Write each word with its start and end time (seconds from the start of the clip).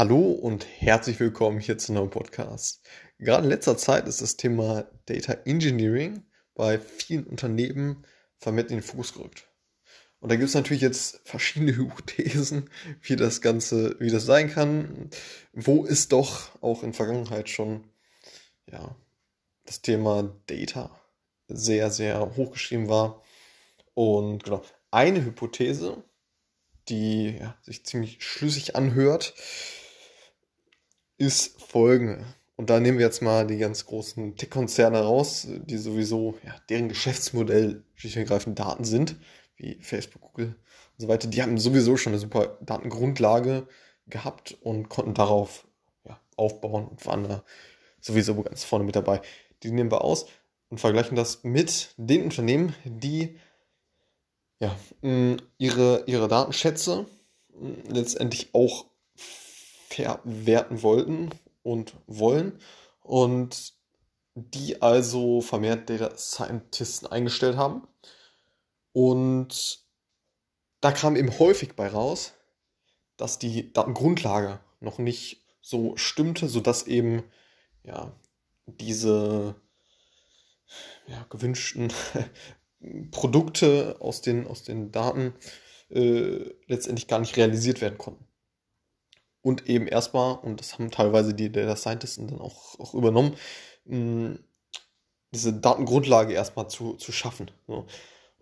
Hallo 0.00 0.30
und 0.30 0.66
herzlich 0.78 1.20
willkommen 1.20 1.60
hier 1.60 1.76
zu 1.76 1.92
einem 1.92 2.08
Podcast. 2.08 2.80
Gerade 3.18 3.42
in 3.42 3.50
letzter 3.50 3.76
Zeit 3.76 4.08
ist 4.08 4.22
das 4.22 4.38
Thema 4.38 4.90
Data 5.04 5.34
Engineering 5.44 6.24
bei 6.54 6.78
vielen 6.78 7.24
Unternehmen 7.24 8.06
vermehrt 8.38 8.70
in 8.70 8.78
den 8.78 8.82
Fokus 8.82 9.12
gerückt. 9.12 9.46
Und 10.18 10.32
da 10.32 10.36
gibt 10.36 10.48
es 10.48 10.54
natürlich 10.54 10.80
jetzt 10.80 11.20
verschiedene 11.28 11.72
Hypothesen, 11.76 12.70
wie 13.02 13.14
das 13.14 13.42
Ganze, 13.42 13.94
wie 14.00 14.08
das 14.08 14.24
sein 14.24 14.50
kann, 14.50 15.10
wo 15.52 15.84
ist 15.84 16.12
doch 16.12 16.48
auch 16.62 16.82
in 16.82 16.94
Vergangenheit 16.94 17.50
schon, 17.50 17.84
ja, 18.72 18.96
das 19.66 19.82
Thema 19.82 20.34
Data 20.46 20.98
sehr, 21.46 21.90
sehr 21.90 22.36
hochgeschrieben 22.36 22.88
war. 22.88 23.22
Und 23.92 24.44
genau, 24.44 24.62
eine 24.90 25.22
Hypothese, 25.22 26.02
die 26.88 27.36
ja, 27.38 27.58
sich 27.60 27.84
ziemlich 27.84 28.24
schlüssig 28.24 28.76
anhört, 28.76 29.34
ist 31.20 31.60
folgende. 31.60 32.24
Und 32.56 32.70
da 32.70 32.80
nehmen 32.80 32.98
wir 32.98 33.04
jetzt 33.04 33.20
mal 33.20 33.46
die 33.46 33.58
ganz 33.58 33.84
großen 33.84 34.36
Tech-Konzerne 34.36 35.00
raus, 35.00 35.46
die 35.48 35.76
sowieso, 35.76 36.38
ja, 36.44 36.54
deren 36.70 36.88
Geschäftsmodell 36.88 37.84
schlicht 37.94 38.16
und 38.16 38.22
ergreifend 38.22 38.58
Daten 38.58 38.84
sind, 38.84 39.16
wie 39.56 39.78
Facebook, 39.82 40.22
Google 40.22 40.46
und 40.46 40.98
so 40.98 41.08
weiter. 41.08 41.28
Die 41.28 41.42
haben 41.42 41.58
sowieso 41.58 41.98
schon 41.98 42.14
eine 42.14 42.20
super 42.20 42.58
Datengrundlage 42.62 43.68
gehabt 44.06 44.56
und 44.62 44.88
konnten 44.88 45.12
darauf 45.12 45.66
ja, 46.04 46.18
aufbauen 46.36 46.88
und 46.88 47.04
waren 47.04 47.24
da 47.24 47.44
sowieso 48.00 48.42
ganz 48.42 48.64
vorne 48.64 48.86
mit 48.86 48.96
dabei. 48.96 49.20
Die 49.62 49.70
nehmen 49.70 49.90
wir 49.90 50.02
aus 50.02 50.26
und 50.70 50.80
vergleichen 50.80 51.16
das 51.16 51.44
mit 51.44 51.94
den 51.98 52.24
Unternehmen, 52.24 52.74
die 52.84 53.36
ja, 54.58 54.74
ihre, 55.58 56.04
ihre 56.06 56.28
Datenschätze 56.28 57.06
letztendlich 57.88 58.54
auch 58.54 58.89
verwerten 59.90 60.82
wollten 60.82 61.30
und 61.62 61.94
wollen 62.06 62.58
und 63.02 63.74
die 64.34 64.80
also 64.80 65.40
vermehrt 65.40 65.90
Data 65.90 66.16
Scientisten 66.16 67.08
eingestellt 67.08 67.56
haben. 67.56 67.86
Und 68.92 69.80
da 70.80 70.92
kam 70.92 71.16
eben 71.16 71.38
häufig 71.38 71.74
bei 71.74 71.88
raus, 71.88 72.32
dass 73.16 73.38
die 73.38 73.72
Datengrundlage 73.72 74.60
noch 74.80 74.98
nicht 74.98 75.44
so 75.60 75.96
stimmte, 75.96 76.48
sodass 76.48 76.86
eben 76.86 77.22
ja, 77.82 78.12
diese 78.66 79.56
ja, 81.06 81.26
gewünschten 81.28 81.92
Produkte 83.10 83.96
aus 84.00 84.22
den, 84.22 84.46
aus 84.46 84.62
den 84.62 84.90
Daten 84.90 85.34
äh, 85.90 86.54
letztendlich 86.66 87.08
gar 87.08 87.18
nicht 87.18 87.36
realisiert 87.36 87.80
werden 87.80 87.98
konnten 87.98 88.29
und 89.42 89.68
eben 89.68 89.86
erstmal, 89.86 90.38
und 90.38 90.60
das 90.60 90.74
haben 90.74 90.90
teilweise 90.90 91.34
die 91.34 91.50
Data 91.50 91.76
Scientists 91.76 92.16
dann 92.16 92.40
auch, 92.40 92.78
auch 92.78 92.94
übernommen, 92.94 93.36
mh, 93.84 94.38
diese 95.32 95.52
Datengrundlage 95.52 96.32
erstmal 96.32 96.68
zu, 96.68 96.94
zu 96.94 97.12
schaffen. 97.12 97.50
So. 97.66 97.86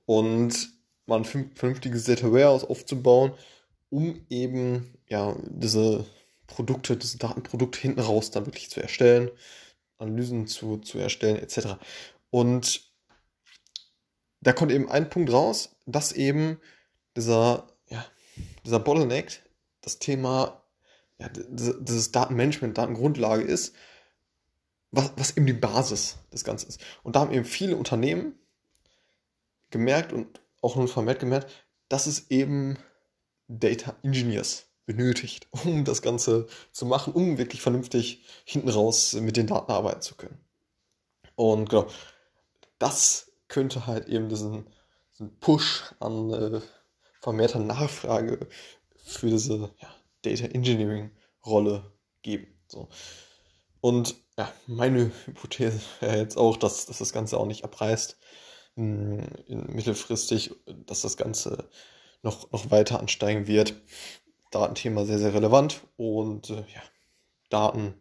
Und 0.07 0.73
mal 1.07 1.19
ein 1.19 1.25
vernünftiges 1.25 2.05
Data 2.05 2.33
Warehouse 2.33 2.65
aufzubauen, 2.65 3.33
um 3.91 4.25
eben 4.29 4.99
ja 5.09 5.37
diese 5.47 6.05
Produkte, 6.47 6.97
diese 6.97 7.19
Datenprodukte 7.19 7.81
hinten 7.81 8.01
raus 8.01 8.31
dann 8.31 8.47
wirklich 8.47 8.71
zu 8.71 8.81
erstellen, 8.81 9.31
Analysen 9.99 10.47
zu, 10.47 10.79
zu 10.79 10.99
erstellen, 10.99 11.37
etc. 11.37 11.77
Und 12.31 12.89
da 14.41 14.53
kommt 14.53 14.73
eben 14.73 14.91
ein 14.91 15.11
Punkt 15.11 15.33
raus, 15.33 15.77
dass 15.87 16.13
eben 16.13 16.61
dieser, 17.17 17.67
ja, 17.89 18.05
dieser 18.65 18.81
Bottleneck, 18.81 19.43
das 19.81 19.99
Thema 19.99 20.63
ja, 21.19 21.29
dieses 21.29 22.13
Datenmanagement, 22.13 22.79
Datengrundlage 22.79 23.43
ist, 23.43 23.75
was, 24.91 25.13
was 25.17 25.37
eben 25.37 25.47
die 25.47 25.53
Basis 25.53 26.17
des 26.33 26.45
Ganzen 26.45 26.69
ist. 26.69 26.81
Und 27.03 27.17
da 27.17 27.21
haben 27.21 27.33
eben 27.33 27.45
viele 27.45 27.77
Unternehmen 27.77 28.35
gemerkt 29.71 30.13
und 30.13 30.41
auch 30.63 30.77
nun 30.77 30.89
vermehrt 30.89 31.21
gemerkt, 31.21 31.51
dass 31.89 32.07
es 32.07 32.31
eben 32.31 32.79
Data 33.49 33.97
Engineers 34.03 34.67
benötigt, 34.87 35.49
um 35.65 35.85
das 35.85 36.03
Ganze 36.03 36.47
zu 36.73 36.87
machen, 36.87 37.13
um 37.13 37.39
wirklich 37.39 37.63
vernünftig 37.63 38.25
hinten 38.45 38.69
raus 38.69 39.15
mit 39.15 39.37
den 39.37 39.47
Daten 39.47 39.73
arbeiten 39.73 40.03
zu 40.03 40.15
können. 40.15 40.39
Und 41.35 41.69
genau, 41.71 41.87
das 42.79 43.31
könnte 43.49 43.87
halt 43.87 44.09
eben 44.09 44.29
diesen, 44.29 44.67
diesen 45.13 45.39
Push 45.39 45.95
an 46.01 46.31
äh, 46.31 46.61
vermehrter 47.21 47.61
Nachfrage 47.61 48.47
für 48.97 49.29
diese 49.29 49.71
ja, 49.81 49.95
Data 50.23 50.47
Engineering 50.47 51.11
Rolle 51.45 51.93
geben. 52.23 52.47
So. 52.67 52.89
Und 53.81 54.17
ja, 54.37 54.53
meine 54.67 55.11
Hypothese 55.27 55.81
wäre 56.01 56.19
jetzt 56.19 56.37
auch, 56.37 56.57
dass, 56.57 56.87
dass 56.87 56.99
das 56.99 57.13
Ganze 57.13 57.39
auch 57.39 57.47
nicht 57.47 57.65
abreißt 57.65 58.19
in, 58.77 59.21
in 59.47 59.67
mittelfristig, 59.67 60.55
dass 60.87 61.03
das 61.03 61.17
Ganze 61.17 61.69
noch, 62.23 62.51
noch 62.53 62.71
weiter 62.71 63.01
ansteigen 63.01 63.47
wird. 63.47 63.75
Datenthema 64.51 65.05
sehr, 65.05 65.19
sehr 65.19 65.35
relevant 65.35 65.83
und 65.97 66.51
äh, 66.51 66.65
ja, 66.73 66.83
Daten, 67.51 67.95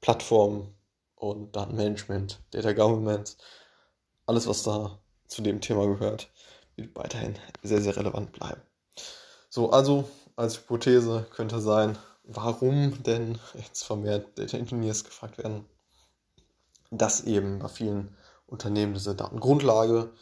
Plattformen 0.00 0.74
und 1.14 1.56
Datenmanagement, 1.56 2.40
Data 2.50 2.72
Government, 2.72 3.36
alles, 4.26 4.46
was 4.46 4.62
da 4.62 4.98
zu 5.26 5.40
dem 5.40 5.60
Thema 5.60 5.86
gehört, 5.86 6.30
wird 6.76 6.94
weiterhin 6.94 7.38
sehr, 7.62 7.80
sehr 7.80 7.96
relevant 7.96 8.32
bleiben. 8.32 8.60
So, 9.48 9.70
also 9.70 10.08
als 10.36 10.58
Hypothese 10.58 11.26
könnte 11.30 11.60
sein, 11.60 11.98
warum 12.24 13.02
denn 13.02 13.38
jetzt 13.54 13.84
vermehrt 13.84 14.38
Data 14.38 14.56
Engineers 14.56 15.04
gefragt 15.04 15.38
werden, 15.38 15.64
dass 16.90 17.22
eben 17.22 17.58
bei 17.58 17.68
vielen 17.68 18.16
Unternehmen 18.46 18.94
diese 18.94 19.14
Datengrundlage 19.14 20.12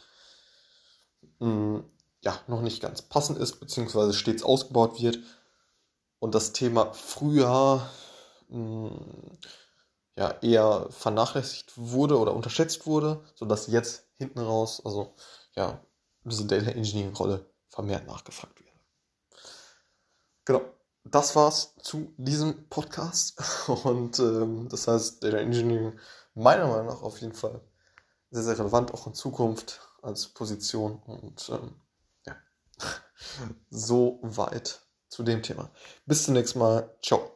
mh, 1.39 1.47
hm, 1.47 1.83
ja, 2.23 2.39
noch 2.47 2.61
nicht 2.61 2.81
ganz 2.81 3.01
passend 3.01 3.39
ist, 3.39 3.59
beziehungsweise 3.59 4.13
stets 4.13 4.43
ausgebaut 4.43 5.01
wird 5.01 5.19
und 6.19 6.35
das 6.35 6.53
Thema 6.53 6.93
früher 6.93 7.89
mh, 8.49 8.89
hm, 8.89 9.37
ja, 10.17 10.35
eher 10.41 10.87
vernachlässigt 10.91 11.73
wurde 11.75 12.19
oder 12.19 12.33
unterschätzt 12.35 12.85
wurde, 12.85 13.23
sodass 13.35 13.67
jetzt 13.67 14.07
hinten 14.17 14.39
raus, 14.39 14.81
also 14.85 15.15
ja, 15.55 15.83
diese 16.23 16.45
Data 16.45 16.71
Engineering 16.71 17.15
Rolle 17.15 17.45
vermehrt 17.69 18.05
nachgefragt 18.07 18.59
wird. 18.59 18.70
Genau, 20.45 20.61
das 21.03 21.35
war's 21.35 21.75
zu 21.81 22.13
diesem 22.17 22.67
Podcast. 22.69 23.41
Und 23.85 24.19
ähm, 24.19 24.67
das 24.69 24.87
heißt, 24.87 25.23
Data 25.23 25.37
Engineering 25.37 25.99
meiner 26.33 26.67
Meinung 26.67 26.87
nach 26.87 27.01
auf 27.01 27.19
jeden 27.21 27.33
Fall 27.33 27.61
sehr, 28.31 28.43
sehr 28.43 28.59
relevant, 28.59 28.93
auch 28.93 29.07
in 29.07 29.13
Zukunft 29.13 29.81
als 30.01 30.29
Position. 30.29 31.01
Und 31.05 31.49
ähm, 31.49 31.75
ja, 32.25 32.35
so 33.69 34.19
weit 34.23 34.81
zu 35.09 35.23
dem 35.23 35.43
Thema. 35.43 35.69
Bis 36.05 36.23
zum 36.23 36.33
nächsten 36.33 36.59
Mal. 36.59 36.95
Ciao. 37.01 37.30